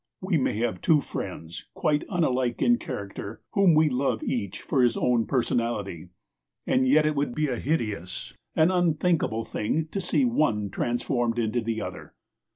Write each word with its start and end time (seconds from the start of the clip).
We 0.19 0.39
may 0.39 0.57
have 0.57 0.81
two 0.81 0.99
friends, 0.99 1.67
quite 1.75 2.05
unlike 2.09 2.59
in 2.59 2.79
character, 2.79 3.43
whom 3.51 3.75
we 3.75 3.87
love 3.87 4.23
each 4.23 4.63
for 4.63 4.81
his 4.81 4.97
own 4.97 5.27
personality, 5.27 6.09
and 6.65 6.87
yet 6.87 7.05
it 7.05 7.13
would 7.15 7.35
be 7.35 7.49
a 7.49 7.59
hideous, 7.59 8.33
an 8.55 8.71
unthinkable 8.71 9.45
thing 9.45 9.89
to 9.89 10.01
see 10.01 10.25
one 10.25 10.71
transformed 10.71 11.37
into 11.37 11.61
the 11.61 11.83
other. 11.83 12.15